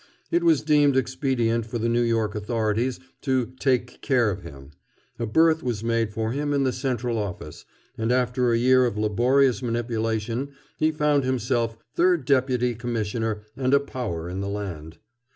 [0.31, 4.71] It was deemed expedient for the New York authorities to "take care" of him.
[5.19, 7.65] A berth was made for him in the Central Office,
[7.99, 13.79] and after a year of laborious manipulation he found himself Third Deputy Commissioner and a
[13.79, 14.97] power in the land.